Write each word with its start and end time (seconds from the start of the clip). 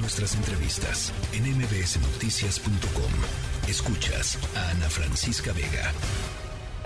Nuestras 0.00 0.36
entrevistas 0.36 1.12
en 1.32 1.42
mbsnoticias.com. 1.58 3.12
Escuchas 3.68 4.38
a 4.56 4.70
Ana 4.70 4.88
Francisca 4.88 5.52
Vega. 5.52 5.92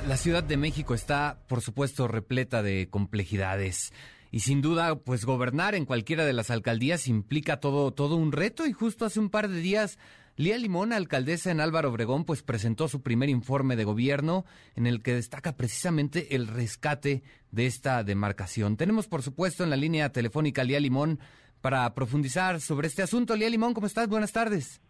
La 0.09 0.17
Ciudad 0.17 0.43
de 0.43 0.57
México 0.57 0.95
está, 0.95 1.39
por 1.47 1.61
supuesto, 1.61 2.09
repleta 2.09 2.63
de 2.63 2.89
complejidades. 2.89 3.93
Y 4.31 4.41
sin 4.41 4.63
duda, 4.63 4.97
pues 4.97 5.27
gobernar 5.27 5.75
en 5.75 5.85
cualquiera 5.85 6.25
de 6.25 6.33
las 6.33 6.51
alcaldías 6.51 7.07
implica 7.07 7.61
todo, 7.61 7.93
todo 7.93 8.17
un 8.17 8.33
reto. 8.33 8.67
Y 8.67 8.73
justo 8.73 9.05
hace 9.05 9.21
un 9.21 9.29
par 9.29 9.49
de 9.49 9.61
días, 9.61 9.99
Lía 10.37 10.57
Limón, 10.57 10.95
alcaldesa 10.95 11.51
en 11.51 11.61
Álvaro 11.61 11.91
Obregón, 11.91 12.25
pues 12.25 12.43
presentó 12.43 12.89
su 12.89 13.03
primer 13.03 13.29
informe 13.29 13.77
de 13.77 13.85
gobierno 13.85 14.47
en 14.75 14.87
el 14.87 15.03
que 15.03 15.15
destaca 15.15 15.55
precisamente 15.55 16.35
el 16.35 16.47
rescate 16.47 17.23
de 17.51 17.67
esta 17.67 18.03
demarcación. 18.05 18.79
Tenemos, 18.79 19.07
por 19.07 19.23
supuesto, 19.23 19.65
en 19.65 19.71
la 19.71 19.77
línea 19.77 20.13
telefónica 20.13 20.65
Lía 20.65 20.81
Limón 20.81 21.21
para 21.63 21.95
profundizar 21.95 22.61
sobre 22.61 22.89
este 22.89 23.03
asunto. 23.03 23.35
Lía 23.35 23.49
Limón, 23.49 23.73
¿cómo 23.73 23.87
estás? 23.87 24.09
Buenas 24.09 24.33
tardes. 24.33 24.83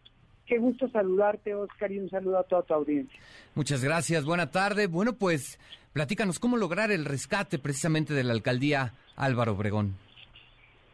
Qué 0.47 0.59
gusto 0.59 0.89
saludarte, 0.89 1.55
Oscar, 1.55 1.93
y 1.93 1.99
un 1.99 2.11
saludo 2.11 2.39
a 2.39 2.43
toda 2.43 2.63
tu 2.63 2.75
audiencia. 2.75 3.19
Muchas 3.55 3.85
gracias, 3.85 4.25
buena 4.25 4.51
tarde. 4.51 4.87
Bueno, 4.87 5.13
pues 5.13 5.61
platícanos 5.93 6.41
cómo 6.41 6.57
lograr 6.57 6.91
el 6.91 7.05
rescate 7.05 7.59
precisamente 7.59 8.13
de 8.13 8.25
la 8.25 8.33
alcaldía 8.33 8.95
Álvaro 9.15 9.53
Obregón. 9.53 9.95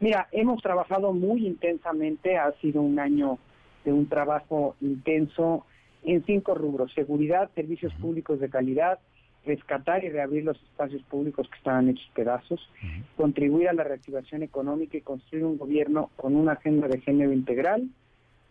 Mira, 0.00 0.28
hemos 0.33 0.62
trabajado 0.62 1.12
muy 1.12 1.46
intensamente, 1.46 2.36
ha 2.36 2.52
sido 2.60 2.83
un 2.83 3.00
año 3.00 3.38
de 3.84 3.92
un 3.92 4.08
trabajo 4.08 4.77
intenso 4.80 5.64
en 6.05 6.24
cinco 6.24 6.55
rubros, 6.55 6.92
seguridad, 6.92 7.50
servicios 7.55 7.92
públicos 7.95 8.38
de 8.38 8.48
calidad, 8.48 8.98
rescatar 9.45 10.05
y 10.05 10.10
reabrir 10.10 10.45
los 10.45 10.56
espacios 10.62 11.02
públicos 11.05 11.48
que 11.48 11.56
estaban 11.56 11.88
hechos 11.88 12.10
pedazos, 12.15 12.60
contribuir 13.16 13.69
a 13.69 13.73
la 13.73 13.84
reactivación 13.84 14.42
económica 14.42 14.97
y 14.97 15.01
construir 15.01 15.45
un 15.45 15.56
gobierno 15.56 16.11
con 16.16 16.37
una 16.37 16.52
agenda 16.52 16.88
de 16.88 17.01
género 17.01 17.33
integral, 17.33 17.88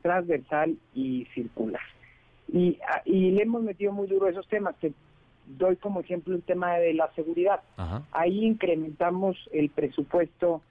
transversal 0.02 0.77
y 0.96 1.26
circular. 1.34 1.82
Y, 2.52 2.79
y 3.05 3.32
le 3.32 3.44
hemos 3.44 3.62
metido 3.62 3.91
muy 3.91 4.07
duro 4.07 4.27
esos 4.27 4.48
temas. 4.48 4.76
Te 4.79 4.94
doy 5.46 5.76
como 5.76 5.99
ejemplo 5.99 6.35
el 6.35 6.44
tema 6.44 6.77
de 6.77 6.94
la 6.94 7.12
seguridad. 7.13 7.62
Ahí 8.12 8.46
incrementamos 8.46 9.38
el 9.51 9.70
presupuesto 9.70 10.62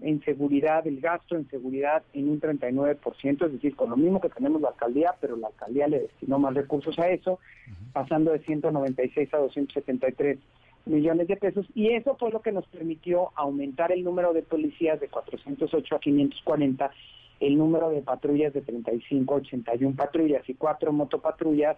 en 0.00 0.22
seguridad, 0.24 0.86
el 0.86 1.00
gasto 1.00 1.36
en 1.36 1.48
seguridad 1.48 2.02
en 2.12 2.28
un 2.28 2.40
39%, 2.40 3.46
es 3.46 3.52
decir, 3.52 3.74
con 3.74 3.90
lo 3.90 3.96
mismo 3.96 4.20
que 4.20 4.28
tenemos 4.28 4.60
la 4.60 4.68
alcaldía, 4.68 5.14
pero 5.20 5.36
la 5.36 5.48
alcaldía 5.48 5.88
le 5.88 6.00
destinó 6.00 6.38
más 6.38 6.54
recursos 6.54 6.98
a 6.98 7.08
eso, 7.08 7.38
pasando 7.92 8.32
de 8.32 8.40
196 8.40 9.32
a 9.32 9.38
273 9.38 10.38
millones 10.84 11.28
de 11.28 11.36
pesos, 11.36 11.66
y 11.74 11.90
eso 11.90 12.16
fue 12.16 12.30
lo 12.30 12.42
que 12.42 12.52
nos 12.52 12.66
permitió 12.66 13.30
aumentar 13.34 13.90
el 13.90 14.04
número 14.04 14.32
de 14.32 14.42
policías 14.42 15.00
de 15.00 15.08
408 15.08 15.96
a 15.96 15.98
540 15.98 16.90
el 17.40 17.58
número 17.58 17.90
de 17.90 18.02
patrullas 18.02 18.52
de 18.54 18.62
35 18.62 19.34
a 19.34 19.36
81 19.38 19.94
patrullas 19.94 20.48
y 20.48 20.54
cuatro 20.54 20.92
motopatrullas 20.92 21.76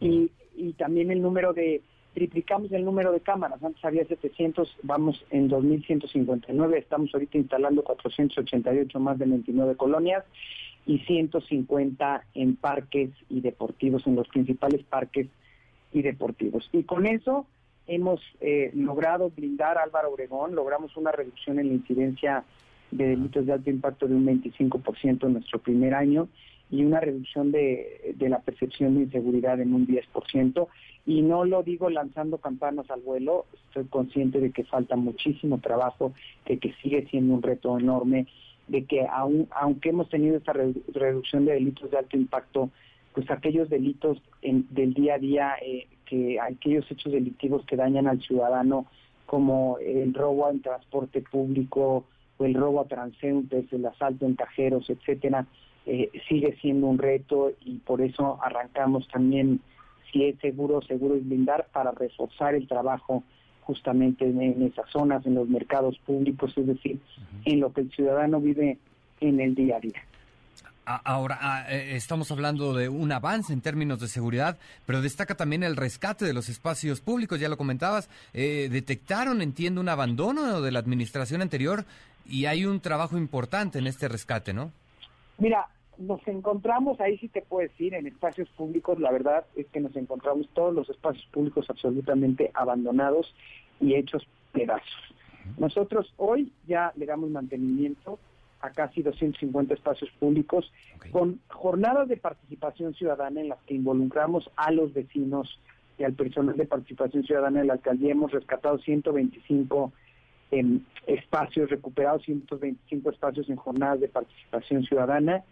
y, 0.00 0.30
y 0.56 0.72
también 0.74 1.10
el 1.10 1.20
número 1.20 1.52
de 1.52 1.82
triplicamos 2.14 2.72
el 2.72 2.84
número 2.84 3.12
de 3.12 3.20
cámaras, 3.20 3.62
antes 3.62 3.84
había 3.84 4.04
700, 4.04 4.76
vamos 4.82 5.24
en 5.30 5.48
2159, 5.48 6.78
estamos 6.78 7.10
ahorita 7.14 7.38
instalando 7.38 7.82
488 7.84 9.00
más 9.00 9.18
de 9.18 9.26
29 9.26 9.76
colonias 9.76 10.24
y 10.86 10.98
150 10.98 12.24
en 12.34 12.56
parques 12.56 13.10
y 13.28 13.40
deportivos, 13.40 14.06
en 14.06 14.16
los 14.16 14.28
principales 14.28 14.82
parques 14.84 15.28
y 15.92 16.02
deportivos. 16.02 16.68
Y 16.72 16.82
con 16.82 17.06
eso 17.06 17.46
hemos 17.86 18.20
eh, 18.40 18.70
logrado 18.74 19.30
blindar 19.30 19.78
a 19.78 19.82
Álvaro 19.82 20.10
Obregón, 20.12 20.54
logramos 20.54 20.96
una 20.96 21.12
reducción 21.12 21.58
en 21.58 21.68
la 21.68 21.74
incidencia 21.74 22.44
de 22.90 23.08
delitos 23.08 23.46
de 23.46 23.52
alto 23.52 23.70
impacto 23.70 24.08
de 24.08 24.14
un 24.14 24.26
25% 24.26 25.26
en 25.26 25.32
nuestro 25.32 25.60
primer 25.60 25.94
año 25.94 26.28
y 26.70 26.84
una 26.84 27.00
reducción 27.00 27.50
de, 27.50 28.14
de, 28.16 28.28
la 28.28 28.40
percepción 28.40 28.94
de 28.94 29.02
inseguridad 29.02 29.60
en 29.60 29.74
un 29.74 29.86
10%. 29.86 30.68
Y 31.06 31.22
no 31.22 31.44
lo 31.44 31.62
digo 31.62 31.90
lanzando 31.90 32.38
campanas 32.38 32.90
al 32.90 33.00
vuelo, 33.00 33.46
estoy 33.68 33.86
consciente 33.86 34.40
de 34.40 34.52
que 34.52 34.64
falta 34.64 34.96
muchísimo 34.96 35.58
trabajo, 35.58 36.12
de 36.46 36.58
que 36.58 36.72
sigue 36.82 37.06
siendo 37.10 37.34
un 37.34 37.42
reto 37.42 37.78
enorme, 37.78 38.26
de 38.68 38.84
que 38.84 39.06
aun, 39.06 39.48
aunque 39.50 39.88
hemos 39.88 40.08
tenido 40.08 40.36
esta 40.36 40.52
reducción 40.52 41.44
de 41.44 41.54
delitos 41.54 41.90
de 41.90 41.98
alto 41.98 42.16
impacto, 42.16 42.70
pues 43.14 43.28
aquellos 43.30 43.68
delitos 43.68 44.22
del 44.42 44.94
día 44.94 45.14
a 45.14 45.18
día, 45.18 45.54
eh, 45.60 45.88
que 46.06 46.38
aquellos 46.38 46.88
hechos 46.90 47.12
delictivos 47.12 47.64
que 47.66 47.76
dañan 47.76 48.06
al 48.06 48.20
ciudadano, 48.20 48.86
como 49.26 49.78
el 49.78 50.14
robo 50.14 50.48
en 50.50 50.62
transporte 50.62 51.20
público, 51.22 52.04
o 52.38 52.44
el 52.44 52.54
robo 52.54 52.80
a 52.80 52.88
transeúntes, 52.88 53.72
el 53.72 53.84
asalto 53.86 54.26
en 54.26 54.34
cajeros, 54.34 54.88
etcétera, 54.88 55.46
eh, 55.86 56.10
sigue 56.28 56.56
siendo 56.60 56.86
un 56.86 56.98
reto 56.98 57.52
y 57.64 57.78
por 57.78 58.00
eso 58.00 58.38
arrancamos 58.42 59.08
también, 59.08 59.60
si 60.12 60.24
es 60.24 60.38
seguro, 60.40 60.82
seguro 60.82 61.14
es 61.14 61.26
blindar, 61.26 61.68
para 61.72 61.92
reforzar 61.92 62.54
el 62.54 62.68
trabajo 62.68 63.24
justamente 63.62 64.24
en, 64.24 64.62
esas 64.62 64.88
zonas, 64.90 65.24
en 65.26 65.34
los 65.34 65.48
mercados 65.48 65.98
públicos, 66.04 66.52
es 66.56 66.66
decir, 66.66 66.98
en 67.44 67.60
lo 67.60 67.72
que 67.72 67.82
el 67.82 67.90
ciudadano 67.92 68.40
vive 68.40 68.78
en 69.20 69.40
el 69.40 69.54
día 69.54 69.76
a 69.76 69.80
día. 69.80 70.02
Ahora, 70.84 71.66
eh, 71.68 71.94
estamos 71.94 72.32
hablando 72.32 72.74
de 72.74 72.88
un 72.88 73.12
avance 73.12 73.52
en 73.52 73.60
términos 73.60 74.00
de 74.00 74.08
seguridad, 74.08 74.58
pero 74.86 75.02
destaca 75.02 75.36
también 75.36 75.62
el 75.62 75.76
rescate 75.76 76.24
de 76.24 76.32
los 76.32 76.48
espacios 76.48 77.00
públicos, 77.00 77.38
ya 77.38 77.48
lo 77.48 77.56
comentabas. 77.56 78.08
Eh, 78.32 78.68
detectaron, 78.72 79.40
entiendo, 79.40 79.80
un 79.80 79.88
abandono 79.88 80.60
de 80.60 80.72
la 80.72 80.80
administración 80.80 81.42
anterior 81.42 81.84
y 82.26 82.46
hay 82.46 82.64
un 82.64 82.80
trabajo 82.80 83.16
importante 83.18 83.78
en 83.78 83.86
este 83.86 84.08
rescate, 84.08 84.52
¿no? 84.52 84.72
Mira, 85.40 85.68
nos 85.96 86.26
encontramos, 86.28 87.00
ahí 87.00 87.16
sí 87.18 87.28
te 87.28 87.42
puedo 87.42 87.66
decir, 87.66 87.94
en 87.94 88.06
espacios 88.06 88.48
públicos, 88.50 89.00
la 89.00 89.10
verdad 89.10 89.44
es 89.56 89.66
que 89.68 89.80
nos 89.80 89.96
encontramos 89.96 90.48
todos 90.54 90.74
los 90.74 90.88
espacios 90.88 91.26
públicos 91.32 91.66
absolutamente 91.68 92.50
abandonados 92.54 93.34
y 93.80 93.94
hechos 93.94 94.26
pedazos. 94.52 95.14
Nosotros 95.58 96.12
hoy 96.18 96.52
ya 96.66 96.92
le 96.96 97.06
damos 97.06 97.30
mantenimiento 97.30 98.18
a 98.60 98.70
casi 98.70 99.02
250 99.02 99.72
espacios 99.72 100.10
públicos 100.18 100.70
con 101.10 101.40
jornadas 101.48 102.08
de 102.08 102.18
participación 102.18 102.92
ciudadana 102.94 103.40
en 103.40 103.48
las 103.48 103.58
que 103.62 103.74
involucramos 103.74 104.50
a 104.56 104.70
los 104.70 104.92
vecinos 104.92 105.58
y 105.98 106.04
al 106.04 106.12
personal 106.12 106.56
de 106.56 106.66
participación 106.66 107.24
ciudadana 107.24 107.60
de 107.60 107.66
la 107.66 107.74
alcaldía. 107.74 108.12
Hemos 108.12 108.32
rescatado 108.32 108.78
125 108.78 109.92
en 110.50 110.86
espacios 111.06 111.70
recuperados, 111.70 112.22
125 112.24 113.10
espacios 113.10 113.48
en 113.48 113.56
jornadas 113.56 114.00
de 114.00 114.08
participación 114.08 114.84
ciudadana. 114.84 115.44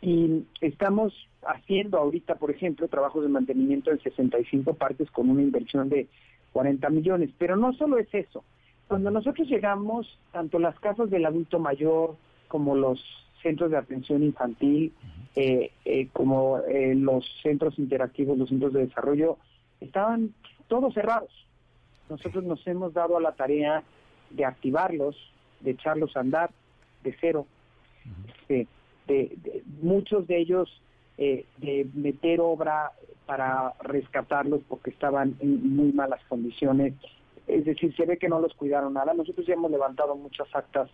Y 0.00 0.44
estamos 0.60 1.12
haciendo 1.42 1.98
ahorita, 1.98 2.36
por 2.36 2.50
ejemplo, 2.50 2.88
trabajos 2.88 3.22
de 3.22 3.28
mantenimiento 3.28 3.90
en 3.90 4.00
65 4.00 4.74
parques 4.74 5.10
con 5.10 5.28
una 5.28 5.42
inversión 5.42 5.88
de 5.88 6.08
40 6.52 6.88
millones. 6.90 7.30
Pero 7.38 7.56
no 7.56 7.72
solo 7.72 7.98
es 7.98 8.12
eso. 8.12 8.44
Cuando 8.86 9.10
nosotros 9.10 9.48
llegamos, 9.48 10.18
tanto 10.32 10.58
las 10.58 10.78
casas 10.80 11.10
del 11.10 11.26
adulto 11.26 11.58
mayor 11.58 12.16
como 12.48 12.74
los 12.74 13.04
centros 13.42 13.70
de 13.70 13.76
atención 13.76 14.22
infantil, 14.22 14.92
eh, 15.36 15.70
eh, 15.84 16.08
como 16.12 16.58
eh, 16.60 16.94
los 16.94 17.24
centros 17.42 17.78
interactivos, 17.78 18.38
los 18.38 18.48
centros 18.48 18.72
de 18.72 18.86
desarrollo, 18.86 19.36
estaban 19.80 20.32
todos 20.68 20.94
cerrados. 20.94 21.30
Nosotros 22.08 22.44
nos 22.44 22.66
hemos 22.66 22.94
dado 22.94 23.16
a 23.16 23.20
la 23.20 23.32
tarea 23.32 23.82
de 24.30 24.44
activarlos, 24.44 25.16
de 25.60 25.72
echarlos 25.72 26.16
a 26.16 26.20
andar 26.20 26.50
de 27.02 27.14
cero. 27.20 27.46
Este, 28.48 28.66
de, 29.06 29.62
muchos 29.80 30.26
de 30.26 30.38
ellos 30.38 30.82
eh, 31.16 31.44
de 31.58 31.86
meter 31.94 32.40
obra 32.40 32.92
para 33.26 33.74
rescatarlos 33.82 34.62
porque 34.68 34.90
estaban 34.90 35.36
en 35.40 35.76
muy 35.76 35.92
malas 35.92 36.20
condiciones. 36.28 36.94
Es 37.46 37.64
decir, 37.64 37.94
se 37.96 38.06
ve 38.06 38.18
que 38.18 38.28
no 38.28 38.40
los 38.40 38.54
cuidaron 38.54 38.94
nada. 38.94 39.14
Nosotros 39.14 39.46
ya 39.46 39.54
hemos 39.54 39.70
levantado 39.70 40.16
muchas 40.16 40.48
actas 40.54 40.90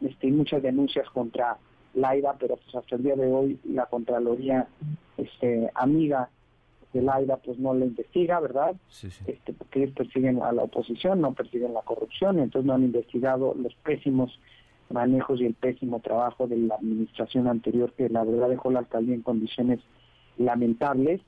este, 0.00 0.30
muchas 0.30 0.62
denuncias 0.62 1.08
contra 1.10 1.56
Laida, 1.94 2.36
pero 2.38 2.56
pues 2.56 2.74
hasta 2.74 2.96
el 2.96 3.02
día 3.02 3.16
de 3.16 3.32
hoy 3.32 3.58
la 3.64 3.86
Contraloría 3.86 4.68
este, 5.16 5.70
amiga 5.74 6.28
el 6.94 7.08
AIDA 7.08 7.36
pues 7.36 7.58
no 7.58 7.74
lo 7.74 7.84
investiga, 7.84 8.40
¿verdad? 8.40 8.74
Este, 9.26 9.52
porque 9.52 9.82
ellos 9.82 9.94
persiguen 9.94 10.42
a 10.42 10.52
la 10.52 10.62
oposición, 10.62 11.20
no 11.20 11.34
persiguen 11.34 11.74
la 11.74 11.82
corrupción, 11.82 12.38
entonces 12.38 12.66
no 12.66 12.74
han 12.74 12.84
investigado 12.84 13.54
los 13.54 13.74
pésimos 13.76 14.38
manejos 14.90 15.40
y 15.40 15.46
el 15.46 15.54
pésimo 15.54 16.00
trabajo 16.00 16.46
de 16.46 16.56
la 16.56 16.76
administración 16.76 17.48
anterior, 17.48 17.92
que 17.92 18.08
la 18.08 18.24
verdad 18.24 18.48
dejó 18.48 18.70
la 18.70 18.80
alcaldía 18.80 19.14
en 19.14 19.22
condiciones 19.22 19.80
lamentables. 20.38 21.20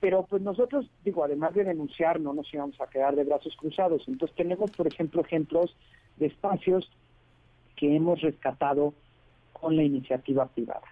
Pero 0.00 0.24
pues 0.24 0.42
nosotros, 0.42 0.86
digo, 1.04 1.24
además 1.24 1.54
de 1.54 1.64
denunciar, 1.64 2.20
no 2.20 2.32
nos 2.32 2.52
íbamos 2.54 2.80
a 2.80 2.86
quedar 2.86 3.16
de 3.16 3.24
brazos 3.24 3.56
cruzados. 3.56 4.06
Entonces 4.06 4.36
tenemos, 4.36 4.70
por 4.70 4.86
ejemplo, 4.86 5.22
ejemplos 5.22 5.74
de 6.18 6.26
espacios 6.26 6.88
que 7.74 7.96
hemos 7.96 8.20
rescatado 8.20 8.94
con 9.52 9.76
la 9.76 9.82
iniciativa 9.82 10.46
privada. 10.46 10.86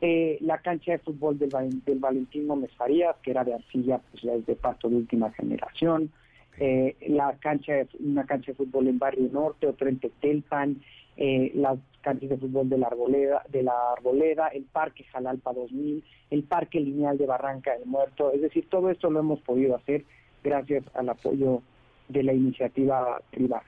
Eh, 0.00 0.38
la 0.42 0.58
cancha 0.58 0.92
de 0.92 0.98
fútbol 0.98 1.38
del, 1.38 1.50
del 1.84 1.98
Valentín 1.98 2.46
Gómez 2.46 2.70
Farías, 2.76 3.16
que 3.22 3.32
era 3.32 3.42
de 3.42 3.54
arcilla, 3.54 4.00
pues 4.10 4.22
ya 4.22 4.34
es 4.34 4.46
de 4.46 4.54
pasto 4.54 4.88
de 4.88 4.96
última 4.96 5.32
generación. 5.32 6.12
Eh, 6.60 6.96
la 7.08 7.36
cancha 7.38 7.72
de, 7.72 7.88
una 8.00 8.24
cancha 8.24 8.52
de 8.52 8.56
fútbol 8.56 8.88
en 8.88 8.98
Barrio 8.98 9.28
Norte, 9.32 9.66
otra 9.66 9.88
en 9.88 9.98
Tetelpan, 9.98 10.80
eh, 11.16 11.50
las 11.54 11.78
canchas 12.00 12.30
de 12.30 12.36
fútbol 12.36 12.68
de 12.68 12.78
la 12.78 12.86
Arboleda, 12.86 13.42
de 13.48 13.64
la 13.64 13.92
Arboleda, 13.92 14.48
el 14.48 14.64
Parque 14.64 15.02
Jalalpa 15.04 15.52
2000, 15.52 16.04
el 16.30 16.42
Parque 16.44 16.78
Lineal 16.78 17.18
de 17.18 17.26
Barranca 17.26 17.72
del 17.76 17.86
Muerto. 17.86 18.32
Es 18.32 18.40
decir, 18.40 18.68
todo 18.68 18.90
esto 18.90 19.10
lo 19.10 19.18
hemos 19.18 19.40
podido 19.40 19.74
hacer 19.74 20.04
gracias 20.44 20.84
al 20.94 21.08
apoyo 21.08 21.62
de 22.08 22.22
la 22.22 22.32
iniciativa 22.32 23.20
privada. 23.30 23.66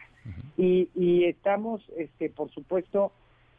y, 0.56 0.88
y, 0.94 1.24
estamos, 1.24 1.82
este, 1.96 2.30
por 2.30 2.50
supuesto, 2.50 3.10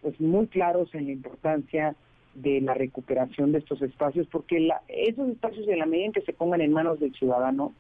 pues 0.01 0.19
muy 0.21 0.47
claros 0.47 0.93
en 0.95 1.07
la 1.07 1.11
importancia 1.11 1.95
de 2.33 2.61
la 2.61 2.73
recuperación 2.73 3.51
de 3.51 3.59
estos 3.59 3.81
espacios, 3.81 4.27
porque 4.27 4.59
la, 4.59 4.81
esos 4.87 5.29
espacios, 5.29 5.67
en 5.67 5.79
la 5.79 5.85
medida 5.85 6.07
en 6.07 6.11
que 6.13 6.21
se 6.21 6.33
pongan 6.33 6.61
en 6.61 6.71
manos 6.71 6.99
del 6.99 7.13
ciudadano, 7.13 7.73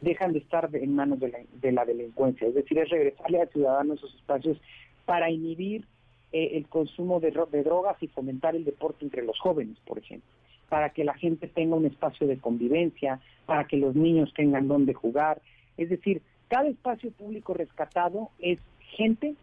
dejan 0.00 0.32
de 0.32 0.38
estar 0.38 0.70
en 0.74 0.94
manos 0.94 1.20
de 1.20 1.28
la, 1.28 1.38
de 1.60 1.72
la 1.72 1.84
delincuencia. 1.84 2.48
Es 2.48 2.54
decir, 2.54 2.78
es 2.78 2.88
regresarle 2.88 3.42
al 3.42 3.48
ciudadano 3.48 3.94
esos 3.94 4.14
espacios 4.14 4.58
para 5.04 5.30
inhibir 5.30 5.84
eh, 6.32 6.50
el 6.54 6.66
consumo 6.68 7.20
de, 7.20 7.30
de 7.30 7.62
drogas 7.62 7.96
y 8.02 8.08
fomentar 8.08 8.54
el 8.54 8.64
deporte 8.64 9.04
entre 9.04 9.22
los 9.22 9.38
jóvenes, 9.38 9.78
por 9.86 9.98
ejemplo, 9.98 10.28
para 10.68 10.90
que 10.90 11.04
la 11.04 11.14
gente 11.14 11.48
tenga 11.48 11.76
un 11.76 11.86
espacio 11.86 12.26
de 12.26 12.38
convivencia, 12.38 13.20
para 13.46 13.66
que 13.66 13.76
los 13.76 13.94
niños 13.94 14.32
tengan 14.34 14.68
donde 14.68 14.94
jugar. 14.94 15.40
Es 15.76 15.88
decir, 15.88 16.22
cada 16.48 16.68
espacio 16.68 17.10
público 17.12 17.54
rescatado 17.54 18.30
es 18.38 18.58
gente, 18.96 19.34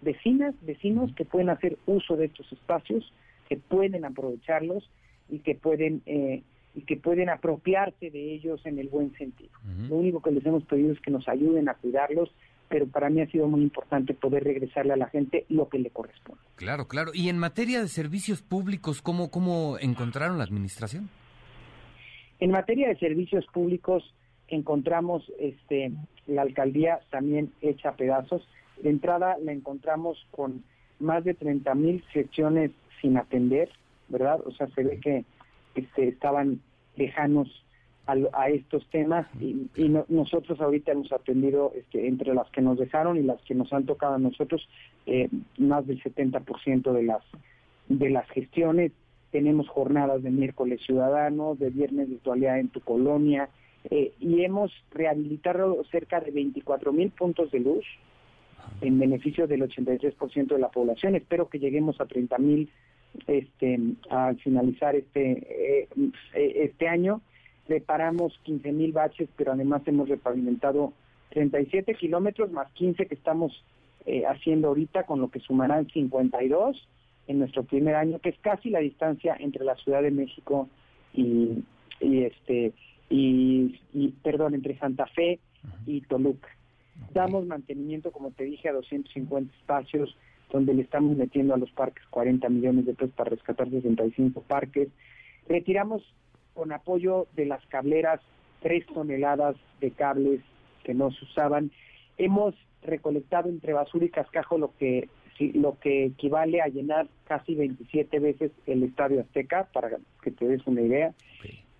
vecinas, 0.00 0.54
vecinos 0.62 1.12
que 1.14 1.24
pueden 1.24 1.50
hacer 1.50 1.76
uso 1.86 2.16
de 2.16 2.26
estos 2.26 2.50
espacios, 2.52 3.12
que 3.48 3.56
pueden 3.56 4.04
aprovecharlos 4.04 4.88
y 5.28 5.40
que 5.40 5.54
pueden 5.54 6.02
eh, 6.06 6.42
y 6.74 6.82
que 6.82 6.96
pueden 6.96 7.30
apropiarse 7.30 8.10
de 8.10 8.34
ellos 8.34 8.60
en 8.66 8.78
el 8.78 8.88
buen 8.88 9.16
sentido. 9.16 9.50
Lo 9.88 9.96
único 9.96 10.20
que 10.20 10.30
les 10.30 10.44
hemos 10.44 10.62
pedido 10.64 10.92
es 10.92 11.00
que 11.00 11.10
nos 11.10 11.26
ayuden 11.26 11.70
a 11.70 11.74
cuidarlos, 11.74 12.30
pero 12.68 12.86
para 12.86 13.08
mí 13.08 13.22
ha 13.22 13.30
sido 13.30 13.48
muy 13.48 13.62
importante 13.62 14.12
poder 14.12 14.44
regresarle 14.44 14.92
a 14.92 14.96
la 14.96 15.08
gente 15.08 15.46
lo 15.48 15.70
que 15.70 15.78
le 15.78 15.88
corresponde. 15.88 16.42
Claro, 16.56 16.86
claro. 16.86 17.12
Y 17.14 17.30
en 17.30 17.38
materia 17.38 17.80
de 17.80 17.88
servicios 17.88 18.42
públicos, 18.42 19.00
¿cómo, 19.00 19.30
cómo 19.30 19.78
encontraron 19.78 20.36
la 20.36 20.44
administración? 20.44 21.08
En 22.40 22.50
materia 22.50 22.88
de 22.88 22.96
servicios 22.96 23.46
públicos 23.46 24.14
encontramos 24.48 25.24
este 25.40 25.92
la 26.26 26.42
alcaldía 26.42 27.00
también 27.10 27.52
hecha 27.62 27.90
a 27.90 27.96
pedazos. 27.96 28.46
De 28.82 28.90
entrada 28.90 29.36
la 29.42 29.52
encontramos 29.52 30.18
con 30.30 30.62
más 30.98 31.24
de 31.24 31.34
30 31.34 31.74
mil 31.74 32.04
secciones 32.12 32.70
sin 33.00 33.16
atender, 33.16 33.70
¿verdad? 34.08 34.40
O 34.44 34.52
sea, 34.52 34.66
se 34.68 34.82
ve 34.82 35.00
que 35.00 35.24
este, 35.74 36.08
estaban 36.08 36.60
lejanos 36.96 37.64
a, 38.06 38.48
estos 38.50 38.86
temas 38.90 39.26
y, 39.40 39.68
nosotros 40.08 40.60
ahorita 40.60 40.92
hemos 40.92 41.12
atendido 41.12 41.72
este, 41.74 42.06
entre 42.06 42.34
las 42.34 42.48
que 42.50 42.62
nos 42.62 42.78
dejaron 42.78 43.16
y 43.16 43.22
las 43.22 43.42
que 43.42 43.54
nos 43.54 43.72
han 43.72 43.84
tocado 43.84 44.14
a 44.14 44.18
nosotros 44.18 44.68
eh, 45.06 45.28
más 45.58 45.86
del 45.86 46.00
70% 46.00 46.92
de 46.92 47.02
las 47.02 47.22
de 47.88 48.10
las 48.10 48.28
gestiones 48.30 48.92
tenemos 49.32 49.68
jornadas 49.68 50.22
de 50.22 50.30
miércoles 50.30 50.80
ciudadanos 50.86 51.58
de 51.58 51.70
viernes 51.70 52.08
virtualidad 52.08 52.60
en 52.60 52.68
tu 52.68 52.80
colonia 52.80 53.48
eh, 53.90 54.12
y 54.20 54.42
hemos 54.44 54.72
rehabilitado 54.92 55.82
cerca 55.90 56.20
de 56.20 56.30
24 56.30 56.92
mil 56.92 57.10
puntos 57.10 57.50
de 57.50 57.60
luz 57.60 57.84
en 58.80 58.98
beneficio 58.98 59.46
del 59.46 59.62
83% 59.62 60.46
de 60.48 60.58
la 60.58 60.68
población 60.68 61.14
espero 61.14 61.48
que 61.48 61.58
lleguemos 61.58 62.00
a 62.00 62.06
30 62.06 62.38
mil 62.38 62.70
este, 63.26 63.78
al 64.10 64.36
finalizar 64.38 64.94
este, 64.94 65.84
eh, 65.84 65.88
este 66.34 66.88
año. 66.88 67.20
Reparamos 67.68 68.38
15 68.44 68.72
mil 68.72 68.92
baches, 68.92 69.28
pero 69.36 69.52
además 69.52 69.82
hemos 69.86 70.08
repavimentado 70.08 70.92
37 71.30 71.94
kilómetros 71.94 72.52
más 72.52 72.70
15 72.72 73.06
que 73.06 73.14
estamos 73.14 73.64
eh, 74.04 74.24
haciendo 74.26 74.68
ahorita, 74.68 75.04
con 75.04 75.20
lo 75.20 75.30
que 75.30 75.40
sumarán 75.40 75.88
52 75.88 76.88
en 77.26 77.38
nuestro 77.40 77.64
primer 77.64 77.96
año, 77.96 78.20
que 78.20 78.28
es 78.28 78.38
casi 78.38 78.70
la 78.70 78.78
distancia 78.78 79.36
entre 79.40 79.64
la 79.64 79.74
Ciudad 79.76 80.02
de 80.02 80.12
México 80.12 80.68
y, 81.12 81.64
este 82.00 82.72
y 83.08 84.08
perdón 84.22 84.54
entre 84.54 84.78
Santa 84.78 85.06
Fe 85.06 85.40
y 85.86 86.02
Toluca. 86.02 86.55
Damos 87.12 87.46
mantenimiento, 87.46 88.12
como 88.12 88.30
te 88.30 88.44
dije, 88.44 88.68
a 88.68 88.72
250 88.72 89.54
espacios, 89.56 90.16
donde 90.52 90.74
le 90.74 90.82
estamos 90.82 91.16
metiendo 91.16 91.54
a 91.54 91.58
los 91.58 91.70
parques 91.72 92.04
40 92.10 92.48
millones 92.48 92.86
de 92.86 92.94
pesos 92.94 93.14
para 93.14 93.30
rescatar 93.30 93.68
65 93.70 94.42
parques. 94.42 94.88
Retiramos 95.48 96.02
con 96.54 96.72
apoyo 96.72 97.26
de 97.34 97.46
las 97.46 97.64
cableras 97.66 98.20
tres 98.60 98.86
toneladas 98.86 99.56
de 99.80 99.90
cables 99.90 100.40
que 100.84 100.94
no 100.94 101.10
se 101.10 101.24
usaban. 101.24 101.70
Hemos 102.16 102.54
recolectado 102.82 103.48
entre 103.48 103.72
basura 103.72 104.06
y 104.06 104.10
cascajo 104.10 104.58
lo 104.58 104.74
que 104.76 105.08
lo 105.38 105.78
que 105.80 106.06
equivale 106.06 106.62
a 106.62 106.68
llenar 106.68 107.08
casi 107.24 107.54
27 107.54 108.18
veces 108.20 108.52
el 108.66 108.82
Estadio 108.84 109.20
Azteca, 109.20 109.68
para 109.72 109.90
que 110.22 110.30
te 110.30 110.46
des 110.46 110.66
una 110.66 110.80
idea. 110.80 111.12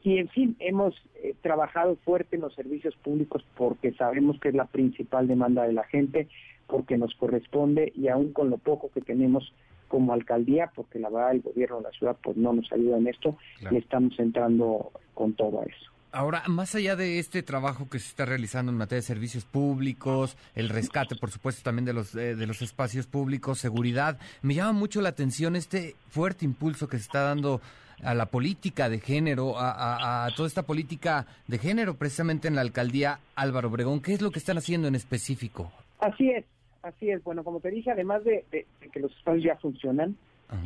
Y 0.07 0.19
en 0.19 0.29
fin, 0.29 0.57
hemos 0.61 0.95
eh, 1.17 1.35
trabajado 1.43 1.97
fuerte 2.05 2.37
en 2.37 2.43
los 2.43 2.55
servicios 2.55 2.95
públicos 2.95 3.45
porque 3.57 3.93
sabemos 3.95 4.39
que 4.39 4.51
es 4.51 4.55
la 4.55 4.67
principal 4.67 5.27
demanda 5.27 5.65
de 5.65 5.73
la 5.73 5.83
gente 5.83 6.29
porque 6.69 6.97
nos 6.97 7.13
corresponde 7.17 7.93
y 7.97 8.07
aún 8.07 8.33
con 8.33 8.49
lo 8.49 8.57
poco 8.57 8.89
que 8.95 9.01
tenemos 9.01 9.53
como 9.89 10.13
alcaldía, 10.13 10.71
porque 10.77 11.01
la 11.01 11.11
verdad 11.11 11.33
el 11.33 11.41
gobierno 11.41 11.79
de 11.79 11.83
la 11.83 11.91
ciudad 11.91 12.17
pues 12.23 12.37
no 12.37 12.53
nos 12.53 12.71
ayuda 12.73 12.99
en 12.99 13.09
esto, 13.09 13.37
y 13.69 13.77
estamos 13.77 14.17
entrando 14.21 14.93
con 15.13 15.33
todo 15.33 15.65
eso. 15.65 15.91
Ahora, 16.13 16.45
más 16.47 16.77
allá 16.77 16.95
de 16.95 17.19
este 17.19 17.43
trabajo 17.43 17.89
que 17.91 17.99
se 17.99 18.09
está 18.09 18.25
realizando 18.27 18.71
en 18.71 18.79
materia 18.79 19.01
de 19.01 19.07
servicios 19.07 19.45
públicos, 19.45 20.37
el 20.55 20.69
rescate, 20.69 21.17
por 21.17 21.33
supuesto, 21.33 21.65
también 21.65 21.85
de 21.85 21.93
los 21.93 22.15
eh, 22.15 22.37
de 22.37 22.47
los 22.47 22.63
espacios 22.63 23.09
públicos, 23.09 23.59
seguridad, 23.59 24.21
me 24.43 24.55
llama 24.55 24.73
mucho 24.73 25.01
la 25.01 25.09
atención 25.09 25.57
este 25.57 25.97
fuerte 26.09 26.45
impulso 26.45 26.89
que 26.89 26.97
se 26.97 27.03
está 27.03 27.23
dando 27.23 27.61
a 28.03 28.15
la 28.15 28.27
política 28.27 28.89
de 28.89 29.01
género, 29.01 29.59
a, 29.59 30.27
a, 30.27 30.31
toda 30.35 30.49
esta 30.49 30.63
política 30.63 31.27
de 31.47 31.59
género, 31.59 31.95
precisamente 31.95 32.49
en 32.49 32.55
la 32.55 32.61
alcaldía 32.61 33.21
Álvaro 33.35 33.69
Obregón. 33.69 34.01
¿Qué 34.01 34.13
es 34.13 34.23
lo 34.23 34.31
que 34.31 34.39
están 34.39 34.59
haciendo 34.59 34.89
en 34.89 34.95
específico? 34.95 35.73
Así 35.99 36.31
es. 36.31 36.45
Así 36.83 37.11
es, 37.11 37.23
bueno, 37.25 37.43
como 37.43 37.59
te 37.59 37.69
dije, 37.71 37.91
además 37.91 38.23
de, 38.23 38.45
que 38.93 39.01
los 39.01 39.11
espacios 39.11 39.43
ya 39.43 39.57
funcionan, 39.57 40.17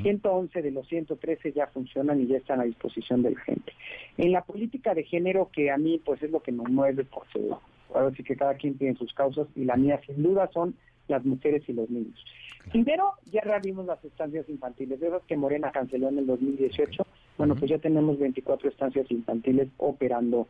111 0.03 0.61
de 0.61 0.71
los 0.71 0.87
113 0.87 1.53
ya 1.53 1.67
funcionan 1.69 2.21
y 2.21 2.27
ya 2.27 2.37
están 2.37 2.61
a 2.61 2.65
disposición 2.65 3.23
de 3.23 3.31
la 3.31 3.41
gente. 3.41 3.73
En 4.19 4.33
la 4.33 4.43
política 4.43 4.93
de 4.93 5.05
género, 5.05 5.49
que 5.51 5.71
a 5.71 5.79
mí 5.79 5.99
pues 6.05 6.23
es 6.23 6.31
lo 6.31 6.41
que 6.43 6.53
me 6.53 6.65
mueve, 6.65 7.05
porque 7.05 7.49
ahora 7.95 8.15
sí 8.15 8.23
que 8.23 8.37
cada 8.37 8.55
quien 8.55 8.77
tiene 8.77 8.99
sus 8.99 9.15
causas 9.15 9.47
y 9.57 9.65
la 9.65 9.77
mía 9.77 9.99
sin 10.07 10.23
duda 10.23 10.51
son 10.53 10.75
las 11.11 11.25
mujeres 11.25 11.63
y 11.69 11.73
los 11.73 11.91
niños. 11.91 12.25
Primero, 12.71 13.15
ya 13.31 13.41
reabrimos 13.43 13.87
las 13.87 14.05
estancias 14.05 14.49
infantiles, 14.49 15.01
de 15.01 15.09
esas 15.09 15.23
que 15.25 15.37
Morena 15.37 15.73
canceló 15.73 16.09
en 16.09 16.19
el 16.19 16.27
2018. 16.27 17.07
Bueno, 17.37 17.57
pues 17.57 17.71
ya 17.71 17.79
tenemos 17.79 18.19
24 18.19 18.69
estancias 18.69 19.11
infantiles 19.11 19.69
operando 19.79 20.47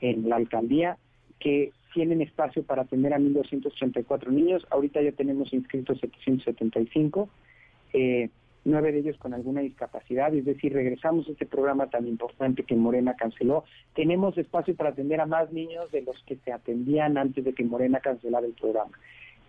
en 0.00 0.28
la 0.28 0.36
alcaldía 0.36 0.96
que 1.38 1.72
tienen 1.94 2.22
espacio 2.22 2.62
para 2.62 2.82
atender 2.82 3.12
a 3.14 3.18
1.234 3.18 4.28
niños. 4.28 4.66
Ahorita 4.70 5.02
ya 5.02 5.12
tenemos 5.12 5.52
inscritos 5.52 5.98
775, 6.00 7.28
eh, 7.92 8.30
nueve 8.64 8.92
de 8.92 8.98
ellos 8.98 9.16
con 9.18 9.34
alguna 9.34 9.62
discapacidad, 9.62 10.34
es 10.34 10.44
decir, 10.44 10.72
regresamos 10.72 11.26
a 11.28 11.32
este 11.32 11.46
programa 11.46 11.88
tan 11.88 12.06
importante 12.06 12.62
que 12.62 12.76
Morena 12.76 13.16
canceló. 13.16 13.64
Tenemos 13.94 14.36
espacio 14.36 14.74
para 14.74 14.90
atender 14.90 15.20
a 15.20 15.26
más 15.26 15.50
niños 15.52 15.90
de 15.92 16.02
los 16.02 16.22
que 16.24 16.36
se 16.36 16.52
atendían 16.52 17.16
antes 17.16 17.44
de 17.44 17.54
que 17.54 17.64
Morena 17.64 18.00
cancelara 18.00 18.46
el 18.46 18.52
programa. 18.52 18.98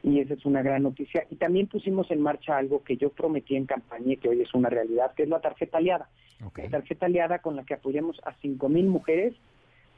Y 0.04 0.20
esa 0.20 0.34
es 0.34 0.46
una 0.46 0.62
gran 0.64 0.84
noticia. 0.84 1.26
Y 1.30 1.36
también 1.36 1.68
pusimos 1.68 2.10
en 2.12 2.22
marcha 2.22 2.58
algo 2.58 2.84
que 2.84 2.98
yo 2.98 3.10
prometí 3.10 3.56
en 3.56 3.66
campaña 3.66 4.14
y 4.14 4.18
que 4.18 4.30
hoy 4.30 4.42
es 4.42 4.54
una 4.54 4.70
realidad, 4.70 5.14
que 5.14 5.24
es 5.24 5.30
la 5.30 5.42
tarjeta 5.42 5.78
aliada. 5.78 6.10
La 6.56 6.70
tarjeta 6.70 7.06
aliada 7.06 7.40
con 7.40 7.56
la 7.56 7.64
que 7.64 7.76
apoyamos 7.76 8.20
a 8.26 8.34
5.000 8.38 8.88
mujeres 8.88 9.36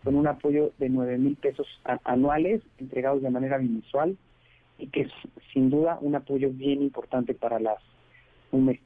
con 0.04 0.16
un 0.16 0.28
apoyo 0.28 0.72
de 0.78 0.90
9 0.90 1.18
mil 1.18 1.36
pesos 1.38 1.68
anuales 2.04 2.62
entregados 2.78 3.22
de 3.22 3.30
manera 3.30 3.58
mensual 3.58 4.18
y 4.78 4.88
que 4.88 5.02
es 5.02 5.12
sin 5.54 5.70
duda 5.70 5.98
un 6.02 6.16
apoyo 6.16 6.50
bien 6.52 6.82
importante 6.82 7.34
para 7.34 7.60
las 7.60 7.78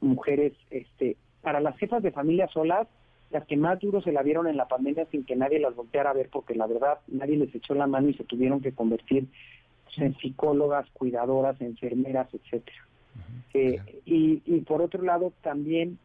mujeres, 0.00 0.52
este, 0.70 1.16
para 1.42 1.60
las 1.60 1.76
jefas 1.76 2.02
de 2.02 2.12
familia 2.12 2.48
solas, 2.48 2.86
las 3.30 3.44
que 3.46 3.56
más 3.56 3.78
duro 3.80 4.00
se 4.00 4.12
la 4.12 4.22
vieron 4.22 4.46
en 4.46 4.56
la 4.56 4.68
pandemia 4.68 5.06
sin 5.10 5.24
que 5.24 5.36
nadie 5.36 5.58
las 5.58 5.74
volteara 5.74 6.10
a 6.10 6.14
ver, 6.14 6.30
porque 6.30 6.54
la 6.54 6.66
verdad 6.66 6.98
nadie 7.08 7.36
les 7.36 7.54
echó 7.54 7.74
la 7.74 7.86
mano 7.86 8.08
y 8.08 8.14
se 8.14 8.24
tuvieron 8.24 8.60
que 8.60 8.72
convertir 8.72 9.26
en 9.96 10.16
psicólogas, 10.18 10.88
cuidadoras, 10.92 11.60
enfermeras, 11.60 12.28
etcétera. 12.32 12.86
Eh, 13.54 13.80
y, 14.04 14.42
y 14.44 14.60
por 14.60 14.82
otro 14.82 15.02
lado 15.02 15.32
también 15.42 15.98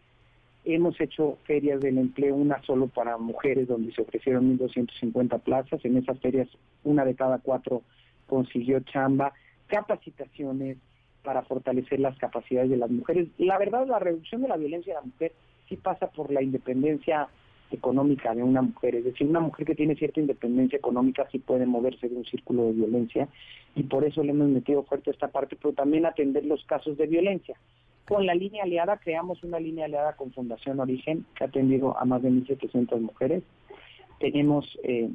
Hemos 0.66 1.00
hecho 1.02 1.38
ferias 1.44 1.82
del 1.82 1.98
empleo, 1.98 2.36
una 2.36 2.62
solo 2.62 2.88
para 2.88 3.18
mujeres, 3.18 3.68
donde 3.68 3.92
se 3.92 4.02
ofrecieron 4.02 4.58
1.250 4.58 5.42
plazas. 5.42 5.84
En 5.84 5.98
esas 5.98 6.18
ferias, 6.20 6.48
una 6.86 7.04
de 7.04 7.16
cada 7.16 7.40
cuatro 7.40 7.82
consiguió 8.28 8.80
chamba, 8.80 9.34
capacitaciones 9.68 10.78
para 11.22 11.42
fortalecer 11.42 12.00
las 12.00 12.18
capacidades 12.18 12.70
de 12.70 12.78
las 12.78 12.90
mujeres. 12.90 13.28
La 13.38 13.58
verdad, 13.58 13.86
la 13.88 14.00
reducción 14.00 14.42
de 14.42 14.48
la 14.48 14.56
violencia 14.56 14.94
de 14.94 15.02
la 15.02 15.06
mujer 15.06 15.34
sí 15.68 15.76
pasa 15.76 16.08
por 16.08 16.32
la 16.32 16.42
independencia 16.42 17.28
económica 17.74 18.34
de 18.34 18.44
una 18.44 18.62
mujer, 18.62 18.96
es 18.96 19.06
decir, 19.06 19.28
una 19.28 19.40
mujer 19.40 19.66
que 19.66 19.76
tiene 19.76 19.96
cierta 19.96 20.20
independencia 20.20 20.78
económica 20.78 21.28
sí 21.32 21.40
puede 21.40 21.66
moverse 21.66 22.10
de 22.10 22.16
un 22.16 22.26
círculo 22.26 22.66
de 22.66 22.74
violencia 22.74 23.28
y 23.76 23.84
por 23.84 24.04
eso 24.04 24.24
le 24.24 24.32
hemos 24.32 24.50
metido 24.50 24.84
fuerte 24.84 25.12
esta 25.12 25.30
parte, 25.30 25.58
pero 25.62 25.74
también 25.74 26.06
atender 26.06 26.46
los 26.46 26.64
casos 26.66 26.98
de 26.98 27.08
violencia 27.08 27.56
Con 28.08 28.26
la 28.26 28.36
línea 28.36 28.64
aliada 28.64 28.98
creamos 28.98 29.44
una 29.44 29.60
línea 29.60 29.86
aliada 29.86 30.16
con 30.16 30.32
Fundación 30.32 30.80
Origen 30.80 31.26
que 31.36 31.44
ha 31.44 31.48
atendido 31.48 31.98
a 31.98 32.06
más 32.06 32.22
de 32.22 32.30
1.700 32.30 33.00
mujeres. 33.00 33.44
Tenemos 34.20 34.78
eh, 34.84 35.10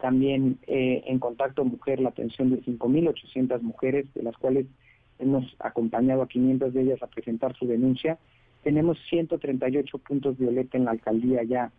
también 0.00 0.58
eh, 0.66 1.02
en 1.06 1.18
Contacto 1.18 1.64
Mujer 1.64 2.00
la 2.00 2.10
atención 2.10 2.50
de 2.50 2.62
5.800 2.62 3.60
mujeres, 3.62 4.06
de 4.14 4.22
las 4.22 4.36
cuales 4.36 4.66
hemos 5.18 5.44
acompañado 5.58 6.22
a 6.22 6.28
500 6.28 6.74
de 6.74 6.82
ellas 6.82 7.02
a 7.02 7.06
presentar 7.06 7.56
su 7.56 7.66
denuncia. 7.66 8.18
Tenemos 8.62 8.98
138 9.08 9.98
puntos 9.98 10.38
violeta 10.38 10.76
en 10.76 10.84
la 10.84 10.92
alcaldía 10.92 11.42
ya, 11.42 11.70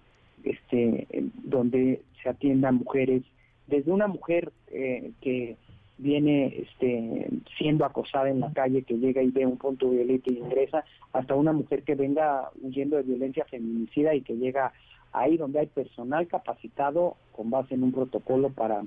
este, 0.46 1.08
donde 1.44 2.02
se 2.22 2.30
atiendan 2.30 2.76
mujeres, 2.76 3.24
desde 3.68 3.92
una 3.92 4.08
mujer 4.08 4.52
eh, 4.68 5.12
que 5.22 5.58
viene 5.98 6.48
este, 6.58 7.28
siendo 7.58 7.86
acosada 7.86 8.30
en 8.30 8.42
la 8.42 8.52
calle, 8.52 8.84
que 8.84 8.98
llega 8.98 9.24
y 9.24 9.32
ve 9.32 9.46
un 9.46 9.58
punto 9.58 9.90
violeta 9.90 10.32
y 10.32 10.38
ingresa, 10.38 10.84
hasta 11.14 11.36
una 11.36 11.54
mujer 11.54 11.84
que 11.84 11.96
venga 11.96 12.50
huyendo 12.62 12.98
de 12.98 13.04
violencia 13.04 13.46
feminicida 13.46 14.14
y 14.14 14.22
que 14.22 14.36
llega 14.36 14.74
ahí 15.14 15.38
donde 15.38 15.60
hay 15.60 15.68
personal 15.68 16.28
capacitado 16.28 17.16
con 17.32 17.50
base 17.50 17.76
en 17.76 17.84
un 17.84 17.94
protocolo 17.94 18.50
para 18.50 18.84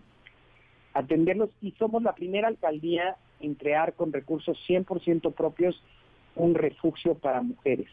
atenderlos. 0.93 1.51
Y 1.63 1.73
somos 1.73 2.03
la 2.03 2.15
primera 2.15 2.49
alcaldía 2.49 3.17
en 3.41 3.55
crear 3.55 3.95
con 3.95 4.13
recursos 4.13 4.59
100% 4.69 5.33
propios 5.33 5.83
un 6.37 6.55
refugio 6.55 7.15
para 7.15 7.43
mujeres, 7.43 7.89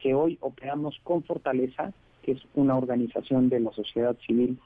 que 0.00 0.14
hoy 0.14 0.38
operamos 0.40 0.98
con 1.02 1.22
Fortaleza, 1.24 1.92
que 2.30 2.38
es 2.38 2.46
una 2.54 2.76
organización 2.76 3.48
de 3.48 3.60
la 3.60 3.72
sociedad 3.72 4.16
civil 4.26 4.58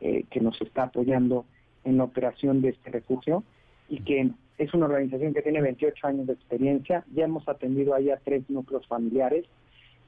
eh, 0.00 0.24
que 0.30 0.40
nos 0.40 0.60
está 0.60 0.84
apoyando 0.84 1.44
en 1.84 1.98
la 1.98 2.04
operación 2.04 2.62
de 2.62 2.70
este 2.70 2.90
refugio 2.90 3.44
y 3.88 4.00
que 4.00 4.30
es 4.58 4.74
una 4.74 4.86
organización 4.86 5.34
que 5.34 5.42
tiene 5.42 5.60
28 5.60 6.06
años 6.06 6.26
de 6.26 6.32
experiencia. 6.32 7.04
Ya 7.14 7.24
hemos 7.24 7.48
atendido 7.48 7.94
ahí 7.94 8.10
a 8.10 8.16
tres 8.18 8.48
núcleos 8.48 8.86
familiares 8.86 9.46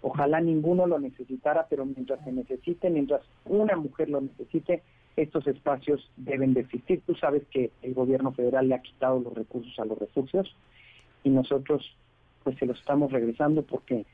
Ojalá 0.06 0.38
ninguno 0.38 0.86
lo 0.86 0.98
necesitara, 0.98 1.66
pero 1.70 1.86
mientras 1.86 2.22
se 2.24 2.30
necesite, 2.30 2.90
mientras 2.90 3.22
una 3.46 3.74
mujer 3.74 4.10
lo 4.10 4.20
necesite, 4.20 4.82
estos 5.16 5.46
espacios 5.46 6.10
deben 6.18 6.52
de 6.52 6.60
existir. 6.60 7.00
Tú 7.06 7.14
sabes 7.14 7.42
que 7.50 7.70
el 7.80 7.94
gobierno 7.94 8.30
federal 8.32 8.68
le 8.68 8.74
ha 8.74 8.82
quitado 8.82 9.18
los 9.18 9.32
recursos 9.32 9.72
a 9.78 9.86
los 9.86 9.96
refugios 9.96 10.54
y 11.22 11.30
nosotros 11.30 11.96
pues 12.42 12.58
se 12.58 12.66
los 12.66 12.78
estamos 12.78 13.12
regresando 13.12 13.62
porque 13.62 14.04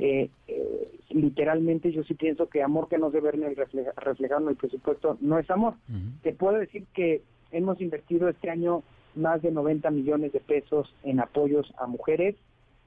eh, 0.00 0.30
eh, 0.48 0.98
literalmente 1.10 1.92
yo 1.92 2.02
sí 2.04 2.14
pienso 2.14 2.48
que 2.48 2.62
amor 2.62 2.88
que 2.88 2.98
no 2.98 3.10
debe 3.10 3.30
verme 3.32 3.54
reflejado 3.96 4.42
en 4.42 4.48
el 4.48 4.56
presupuesto 4.56 5.18
no 5.20 5.38
es 5.38 5.50
amor. 5.50 5.74
Te 6.22 6.32
puedo 6.32 6.58
decir 6.58 6.86
que 6.94 7.22
hemos 7.52 7.80
invertido 7.80 8.28
este 8.28 8.48
año 8.48 8.82
más 9.14 9.42
de 9.42 9.50
90 9.50 9.90
millones 9.90 10.32
de 10.32 10.40
pesos 10.40 10.94
en 11.02 11.20
apoyos 11.20 11.72
a 11.78 11.86
mujeres 11.86 12.36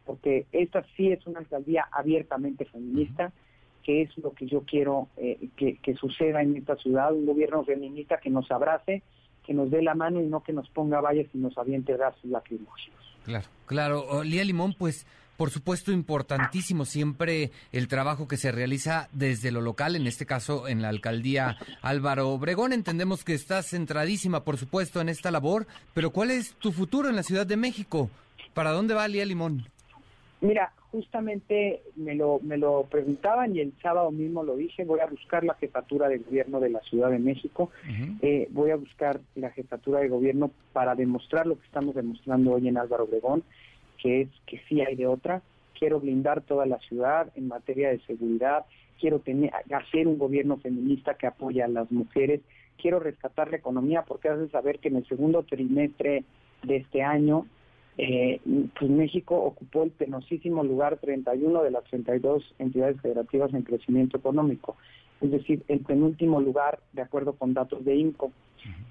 porque 0.06 0.46
esta 0.52 0.84
sí 0.96 1.12
es 1.12 1.26
una 1.28 1.40
alcaldía 1.40 1.88
abiertamente 1.92 2.66
feminista, 2.66 3.32
que 3.84 4.02
es 4.02 4.18
lo 4.18 4.34
que 4.34 4.48
yo 4.48 4.62
quiero 4.62 5.08
eh, 5.18 5.50
que, 5.56 5.96
suceda 5.96 6.42
en 6.42 6.58
esta 6.58 6.76
ciudad, 6.78 7.14
un 7.14 7.26
gobierno 7.26 7.64
feminista 7.64 8.18
que 8.18 8.30
nos 8.30 8.50
abrace, 8.52 9.04
que 9.46 9.54
nos 9.54 9.72
dé 9.72 9.82
la 9.82 9.96
mano 9.96 10.22
y 10.22 10.26
no 10.26 10.42
que 10.42 10.54
nos 10.54 10.70
ponga 10.70 11.02
vallas 11.02 11.28
y 11.34 11.38
nos 11.38 11.58
aviente 11.58 11.96
gases 11.96 12.26
lacrimógenos. 12.26 13.00
Claro, 13.24 13.48
claro. 13.66 14.24
Lía 14.24 14.44
Limón, 14.44 14.74
pues 14.78 15.06
por 15.38 15.50
supuesto 15.50 15.92
importantísimo 15.92 16.86
siempre 16.86 17.52
el 17.72 17.88
trabajo 17.88 18.28
que 18.28 18.38
se 18.38 18.52
realiza 18.52 19.10
desde 19.12 19.52
lo 19.52 19.62
local, 19.62 19.96
en 19.96 20.08
este 20.08 20.26
caso 20.26 20.68
en 20.68 20.82
la 20.82 20.90
alcaldía 20.90 21.58
Álvaro 21.82 22.30
Obregón. 22.30 22.74
Entendemos 22.74 23.24
que 23.24 23.34
estás 23.34 23.68
centradísima, 23.68 24.44
por 24.44 24.58
supuesto, 24.58 25.02
en 25.02 25.10
esta 25.10 25.32
labor, 25.32 25.68
pero 25.94 26.12
¿cuál 26.12 26.32
es 26.32 26.54
tu 26.56 26.72
futuro 26.72 27.10
en 27.10 27.16
la 27.16 27.24
Ciudad 27.24 27.46
de 27.46 27.58
México? 27.58 28.10
¿Para 28.54 28.72
dónde 28.72 28.94
va 28.94 29.08
Lía 29.08 29.26
Limón? 29.26 29.66
Mira, 30.42 30.74
justamente 30.92 31.82
me 31.96 32.14
lo, 32.16 32.40
me 32.44 32.58
lo 32.58 32.84
preguntaban 32.84 33.56
y 33.56 33.62
el 33.62 33.74
sábado 33.82 34.12
mismo 34.12 34.44
lo 34.44 34.58
dije, 34.58 34.86
voy 34.86 35.00
a 35.00 35.08
buscar 35.08 35.44
la 35.44 35.56
jefatura 35.56 36.08
de 36.08 36.20
gobierno 36.20 36.60
de 36.60 36.70
la 36.70 36.82
Ciudad 36.82 37.10
de 37.10 37.18
México, 37.18 37.72
eh, 38.22 38.48
voy 38.52 38.72
a 38.72 38.76
buscar 38.76 39.22
la 39.36 39.50
jefatura 39.52 40.02
de 40.02 40.10
gobierno 40.10 40.52
para 40.74 40.96
demostrar 40.96 41.48
lo 41.48 41.58
que 41.58 41.66
estamos 41.66 41.96
demostrando 41.96 42.52
hoy 42.52 42.68
en 42.68 42.78
Álvaro 42.78 43.06
Obregón, 43.06 43.44
que 44.04 44.22
es 44.22 44.30
que 44.46 44.60
sí 44.68 44.82
hay 44.82 44.96
de 44.96 45.08
otra. 45.08 45.42
Quiero 45.80 46.02
blindar 46.02 46.42
toda 46.42 46.66
la 46.66 46.78
ciudad 46.80 47.32
en 47.36 47.48
materia 47.48 47.90
de 47.90 48.00
seguridad, 48.02 48.66
quiero 49.00 49.20
tener, 49.20 49.52
hacer 49.74 50.08
un 50.08 50.18
gobierno 50.18 50.58
feminista 50.58 51.16
que 51.16 51.26
apoya 51.26 51.66
a 51.66 51.70
las 51.70 51.90
mujeres, 51.92 52.42
quiero 52.78 53.00
rescatar 53.00 53.50
la 53.50 53.58
economía 53.58 54.04
porque 54.04 54.30
hace 54.30 54.50
saber 54.50 54.80
que 54.80 54.90
en 54.90 54.98
el 54.98 55.08
segundo 55.08 55.44
trimestre 55.44 56.26
de 56.64 56.78
este 56.78 57.02
año 57.02 57.48
eh, 57.98 58.40
pues 58.78 58.92
México 58.92 59.36
ocupó 59.36 59.84
el 59.84 59.92
penosísimo 59.92 60.64
lugar 60.64 60.98
31 60.98 61.64
de 61.64 61.72
las 61.72 61.84
32 61.86 62.44
entidades 62.60 63.00
federativas 63.02 63.54
en 63.54 63.62
crecimiento 63.62 64.18
económico, 64.18 64.76
es 65.22 65.32
decir, 65.32 65.64
el 65.68 65.80
penúltimo 65.80 66.42
lugar 66.42 66.80
de 66.92 67.04
acuerdo 67.04 67.34
con 67.34 67.54
datos 67.54 67.86
de 67.86 67.96
INCO. 67.96 68.32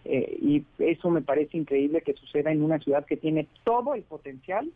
Eh, 0.05 0.39
y 0.41 0.65
eso 0.79 1.11
me 1.11 1.23
parece 1.23 1.57
increíble 1.57 2.03
que 2.03 2.13
suceda 2.15 2.53
en 2.53 2.63
una 2.63 2.79
ciudad 2.79 3.07
que 3.07 3.17
tiene 3.17 3.47
todo 3.65 3.95
el 3.95 4.03
potencial 4.03 4.71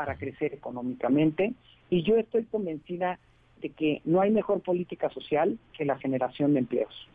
para 0.00 0.16
crecer 0.16 0.54
económicamente 0.54 1.52
y 1.90 2.02
yo 2.04 2.16
estoy 2.16 2.44
convencida 2.44 3.18
de 3.60 3.68
que 3.68 4.00
no 4.06 4.22
hay 4.22 4.30
mejor 4.30 4.62
política 4.62 5.10
social 5.10 5.58
que 5.76 5.84
la 5.84 5.98
generación 5.98 6.54
de 6.54 6.60
empleos. 6.60 7.06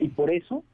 Y 0.00 0.08
por 0.08 0.32
eso 0.32 0.64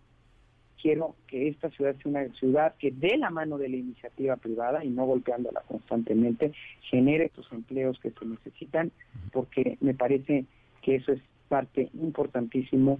quiero 0.80 1.14
que 1.26 1.48
esta 1.48 1.68
ciudad 1.68 1.94
sea 1.96 2.10
una 2.10 2.26
ciudad 2.36 2.74
que 2.78 2.90
de 2.90 3.18
la 3.18 3.28
mano 3.28 3.58
de 3.58 3.68
la 3.68 3.76
iniciativa 3.76 4.36
privada 4.36 4.82
y 4.82 4.88
no 4.88 5.04
golpeándola 5.04 5.60
constantemente, 5.68 6.52
genere 6.88 7.26
estos 7.26 7.52
empleos 7.52 8.00
que 8.00 8.12
se 8.12 8.24
necesitan, 8.24 8.90
porque 9.30 9.76
me 9.82 9.92
parece 9.92 10.46
que 10.80 10.94
eso 10.94 11.12
es 11.12 11.20
parte 11.50 11.90
importantísimo 12.00 12.98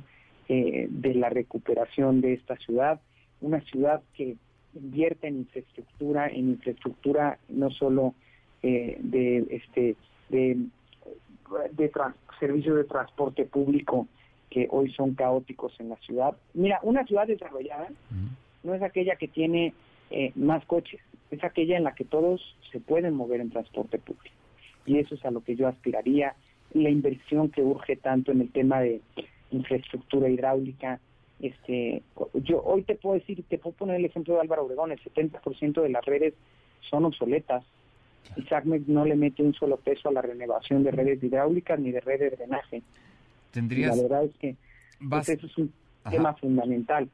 eh, 0.51 0.89
de 0.91 1.15
la 1.15 1.31
recuperación 1.31 2.21
de 2.21 2.35
esta 2.35 2.57
ciudad, 2.57 3.01
una 3.41 3.63
ciudad 3.63 4.03
que 4.13 4.37
invierte 4.75 5.29
en 5.29 5.39
infraestructura, 5.39 6.29
en 6.29 6.51
infraestructura 6.51 7.39
no 7.49 7.71
solo 7.71 8.15
eh, 8.63 8.97
de 9.01 9.47
este 9.51 9.97
de, 10.29 10.57
de 11.73 11.93
servicios 12.39 12.77
de 12.77 12.85
transporte 12.85 13.45
público 13.45 14.07
que 14.51 14.69
hoy 14.71 14.93
son 14.93 15.15
caóticos 15.15 15.73
en 15.81 15.89
la 15.89 15.97
ciudad. 15.97 16.37
Mira, 16.55 16.79
una 16.83 17.05
ciudad 17.05 17.27
desarrollada 17.27 17.89
no 18.63 18.75
es 18.75 18.83
aquella 18.83 19.17
que 19.17 19.29
tiene 19.29 19.73
eh, 20.11 20.33
más 20.35 20.65
coches, 20.67 21.01
es 21.31 21.43
aquella 21.43 21.77
en 21.77 21.85
la 21.85 21.95
que 21.95 22.05
todos 22.05 22.41
se 22.71 22.81
pueden 22.81 23.15
mover 23.15 23.41
en 23.41 23.51
transporte 23.51 23.99
público. 23.99 24.37
Y 24.85 24.99
eso 24.99 25.15
es 25.15 25.25
a 25.25 25.31
lo 25.31 25.43
que 25.43 25.57
yo 25.57 25.69
aspiraría. 25.69 26.35
La 26.75 26.91
inversión 26.91 27.51
que 27.51 27.63
urge 27.63 27.97
tanto 27.97 28.33
en 28.33 28.41
el 28.41 28.51
tema 28.51 28.81
de 28.81 29.01
infraestructura 29.53 30.29
hidráulica. 30.29 31.01
Este, 31.41 32.03
yo 32.35 32.63
hoy 32.63 32.83
te 32.83 32.95
puedo 32.95 33.15
decir, 33.15 33.45
te 33.49 33.59
puedo 33.59 33.77
poner 33.77 33.97
el 33.97 34.05
ejemplo 34.05 34.35
de 34.35 34.41
Álvaro 34.41 34.65
Obregón, 34.65 34.93
el 34.93 35.01
70% 35.01 35.83
de 35.83 35.89
las 35.89 36.05
redes 36.05 36.35
son 36.89 37.05
obsoletas. 37.05 37.65
Isaac 38.37 38.65
no 38.65 39.05
le 39.05 39.17
mete 39.17 39.43
un 39.43 39.55
solo 39.55 39.77
peso 39.77 40.09
a 40.09 40.13
la 40.13 40.23
renovación 40.23 40.83
de 40.83 40.91
redes 40.91 41.23
hidráulicas 41.23 41.79
ni 41.79 41.91
de 41.91 42.01
redes 42.01 42.31
de 42.31 42.37
drenaje 42.37 42.83
tendrías... 43.53 43.97
la 43.97 44.03
verdad 44.03 44.25
es 44.25 44.37
que 44.39 44.57
pues, 45.09 45.29
eso 45.29 45.47
es 45.47 45.59
un 45.59 45.73
tema 46.11 46.35
fundamental. 46.35 47.09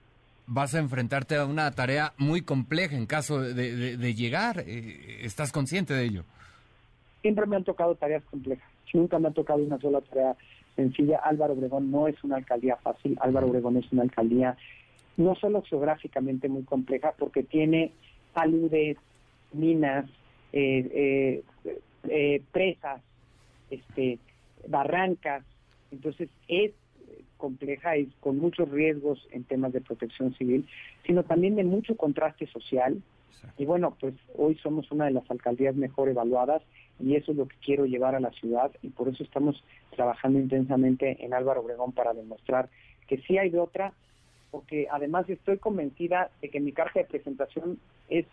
Vas 0.47 0.75
a 0.75 0.79
enfrentarte 0.79 1.37
a 1.37 1.45
una 1.45 1.71
tarea 1.73 2.15
muy 2.17 2.41
compleja 2.41 2.97
en 2.97 3.05
caso 3.05 3.41
de, 3.41 4.15
llegar. 4.15 4.61
Eh, 4.67 5.21
¿Estás 5.23 5.53
consciente 5.53 5.93
de 5.93 6.05
ello? 6.05 6.25
Siempre 7.21 7.45
me 7.47 7.57
han 7.57 7.65
tocado 7.65 7.95
tareas 7.97 8.25
complejas. 8.25 8.67
Nunca 8.95 9.19
me 9.19 9.29
ha 9.29 9.33
tocado 9.33 9.63
una 9.63 9.79
sola 9.79 10.01
tarea 10.01 10.35
sencilla. 10.75 11.19
Álvaro 11.19 11.53
Obregón 11.53 11.91
no 11.91 12.09
es 12.09 12.23
una 12.25 12.37
alcaldía 12.37 12.77
fácil. 12.77 13.19
Álvaro 13.21 13.49
Obregón 13.49 13.77
es 13.77 13.93
una 13.93 14.03
alcaldía 14.03 14.57
no 15.19 15.35
solo 15.35 15.63
geográficamente 15.63 16.49
muy 16.49 16.63
compleja, 16.63 17.13
porque 17.19 17.43
tiene 17.43 17.93
saludes, 18.35 18.97
minas, 19.53 20.07
eh, 20.53 21.43
eh, 22.09 22.43
presas, 22.53 23.03
este, 23.71 24.19
barrancas, 24.67 25.45
entonces 25.91 26.29
es 26.49 26.73
compleja 27.37 27.97
y 27.97 28.07
con 28.21 28.39
muchos 28.39 28.69
riesgos 28.71 29.27
en 29.31 29.45
temas 29.45 29.73
de 29.73 29.81
protección 29.81 30.35
civil, 30.35 30.67
sino 31.07 31.23
también 31.23 31.57
de 31.57 31.65
mucho 31.65 31.97
contraste 31.97 32.47
social. 32.47 33.01
Y 33.57 33.65
bueno, 33.65 33.97
pues 33.99 34.15
hoy 34.37 34.57
somos 34.57 34.91
una 34.91 35.07
de 35.07 35.13
las 35.13 35.31
alcaldías 35.31 35.77
mejor 35.77 36.09
evaluadas 36.09 36.63
y 37.01 37.15
eso 37.15 37.31
es 37.33 37.39
lo 37.39 37.47
que 37.47 37.57
quiero 37.65 37.87
llevar 37.87 38.15
a 38.15 38.21
la 38.21 38.31
ciudad 38.33 38.73
y 38.83 38.89
por 38.89 39.09
eso 39.09 39.23
estamos 39.23 39.63
trabajando 39.95 40.39
intensamente 40.41 41.25
en 41.25 41.33
Álvaro 41.33 41.61
Obregón 41.61 41.93
para 41.93 42.13
demostrar 42.13 42.69
que 43.07 43.19
sí 43.19 43.39
hay 43.39 43.51
de 43.51 43.61
otra, 43.61 43.93
porque 44.51 44.89
además 44.91 45.29
estoy 45.31 45.59
convencida 45.59 46.31
de 46.43 46.51
que 46.51 46.61
mi 46.61 46.73
carta 46.73 47.01
de 47.01 47.07
presentación 47.07 47.79
es 48.09 48.27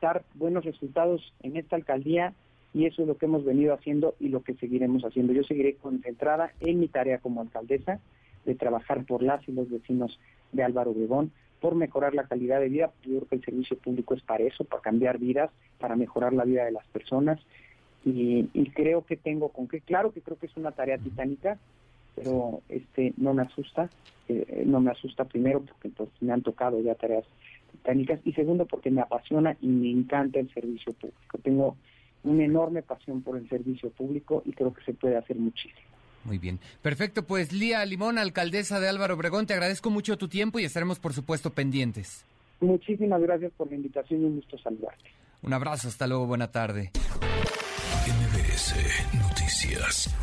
dar 0.00 0.24
buenos 0.34 0.64
resultados 0.64 1.32
en 1.42 1.56
esta 1.56 1.76
alcaldía 1.76 2.34
y 2.72 2.86
eso 2.86 3.02
es 3.02 3.08
lo 3.08 3.16
que 3.16 3.26
hemos 3.26 3.44
venido 3.44 3.72
haciendo 3.72 4.14
y 4.18 4.28
lo 4.28 4.42
que 4.42 4.54
seguiremos 4.54 5.04
haciendo. 5.04 5.32
Yo 5.32 5.44
seguiré 5.44 5.74
concentrada 5.76 6.52
en 6.60 6.80
mi 6.80 6.88
tarea 6.88 7.18
como 7.18 7.40
alcaldesa 7.40 8.00
de 8.44 8.54
trabajar 8.54 9.04
por 9.04 9.22
las 9.22 9.48
y 9.48 9.52
los 9.52 9.70
vecinos 9.70 10.18
de 10.52 10.64
Álvaro 10.64 10.90
Obregón, 10.90 11.32
por 11.60 11.74
mejorar 11.76 12.14
la 12.14 12.24
calidad 12.24 12.60
de 12.60 12.68
vida. 12.68 12.92
Yo 13.04 13.18
creo 13.18 13.28
que 13.28 13.36
el 13.36 13.44
servicio 13.44 13.78
público 13.78 14.14
es 14.14 14.22
para 14.22 14.44
eso, 14.44 14.64
para 14.64 14.82
cambiar 14.82 15.18
vidas, 15.18 15.50
para 15.78 15.96
mejorar 15.96 16.32
la 16.32 16.44
vida 16.44 16.64
de 16.64 16.72
las 16.72 16.86
personas 16.88 17.40
y, 18.04 18.70
creo 18.74 19.04
que 19.04 19.16
tengo 19.16 19.48
con 19.48 19.68
qué. 19.68 19.80
Claro 19.80 20.12
que 20.12 20.20
creo 20.20 20.38
que 20.38 20.46
es 20.46 20.56
una 20.56 20.72
tarea 20.72 20.98
titánica, 20.98 21.58
pero 22.14 22.60
este 22.68 23.14
no 23.16 23.34
me 23.34 23.42
asusta. 23.42 23.88
Eh, 24.28 24.64
no 24.66 24.80
me 24.80 24.90
asusta 24.90 25.24
primero 25.24 25.60
porque 25.60 25.88
pues, 25.90 26.08
me 26.20 26.32
han 26.32 26.42
tocado 26.42 26.80
ya 26.80 26.94
tareas 26.94 27.24
y 28.24 28.32
segundo 28.32 28.66
porque 28.66 28.90
me 28.90 29.00
apasiona 29.00 29.56
y 29.60 29.68
me 29.68 29.90
encanta 29.90 30.40
el 30.40 30.52
servicio 30.52 30.92
público. 30.92 31.38
Tengo 31.42 31.76
una 32.22 32.44
enorme 32.44 32.82
pasión 32.82 33.22
por 33.22 33.36
el 33.36 33.48
servicio 33.48 33.90
público 33.90 34.42
y 34.44 34.52
creo 34.52 34.72
que 34.72 34.82
se 34.84 34.94
puede 34.94 35.16
hacer 35.16 35.36
muchísimo. 35.36 35.80
Muy 36.24 36.38
bien. 36.38 36.58
Perfecto, 36.80 37.24
pues 37.24 37.52
Lía 37.52 37.84
Limón, 37.84 38.18
alcaldesa 38.18 38.80
de 38.80 38.88
Álvaro 38.88 39.14
Obregón, 39.14 39.46
te 39.46 39.52
agradezco 39.52 39.90
mucho 39.90 40.16
tu 40.16 40.28
tiempo 40.28 40.58
y 40.58 40.64
estaremos 40.64 40.98
por 40.98 41.12
supuesto 41.12 41.50
pendientes. 41.50 42.24
Muchísimas 42.60 43.20
gracias 43.20 43.52
por 43.56 43.68
la 43.68 43.76
invitación 43.76 44.22
y 44.22 44.24
un 44.24 44.36
gusto 44.36 44.56
saludarte. 44.58 45.10
Un 45.42 45.52
abrazo, 45.52 45.88
hasta 45.88 46.06
luego, 46.06 46.26
buena 46.26 46.50
tarde. 46.50 46.92
NBS 48.06 48.74
Noticias. 49.14 50.14